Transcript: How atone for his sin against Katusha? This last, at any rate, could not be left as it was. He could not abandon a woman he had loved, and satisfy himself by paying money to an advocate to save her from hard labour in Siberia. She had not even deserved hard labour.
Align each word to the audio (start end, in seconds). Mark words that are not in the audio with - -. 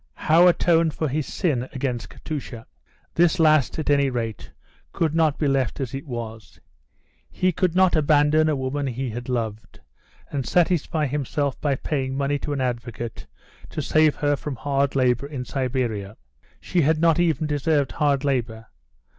How 0.15 0.47
atone 0.47 0.89
for 0.89 1.07
his 1.07 1.31
sin 1.31 1.69
against 1.73 2.09
Katusha? 2.09 2.65
This 3.13 3.37
last, 3.39 3.77
at 3.77 3.87
any 3.91 4.09
rate, 4.09 4.49
could 4.93 5.13
not 5.13 5.37
be 5.37 5.47
left 5.47 5.79
as 5.79 5.93
it 5.93 6.07
was. 6.07 6.59
He 7.29 7.51
could 7.51 7.75
not 7.75 7.95
abandon 7.95 8.49
a 8.49 8.55
woman 8.55 8.87
he 8.87 9.11
had 9.11 9.29
loved, 9.29 9.79
and 10.31 10.43
satisfy 10.43 11.05
himself 11.05 11.61
by 11.61 11.75
paying 11.75 12.17
money 12.17 12.39
to 12.39 12.51
an 12.51 12.61
advocate 12.61 13.27
to 13.69 13.81
save 13.83 14.15
her 14.15 14.35
from 14.35 14.55
hard 14.55 14.95
labour 14.95 15.27
in 15.27 15.45
Siberia. 15.45 16.17
She 16.59 16.81
had 16.81 16.97
not 16.97 17.19
even 17.19 17.45
deserved 17.45 17.91
hard 17.91 18.23
labour. 18.23 18.69